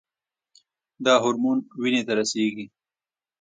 دا 1.05 1.13
هورمون 1.23 1.57
وینې 1.81 2.01
ته 2.07 2.13
رسیږي. 2.19 2.65